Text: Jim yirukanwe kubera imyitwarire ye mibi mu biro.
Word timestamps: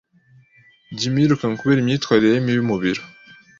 Jim 0.99 1.15
yirukanwe 1.19 1.55
kubera 1.57 1.81
imyitwarire 1.81 2.29
ye 2.35 2.43
mibi 2.45 2.63
mu 2.69 2.75
biro. 2.81 3.03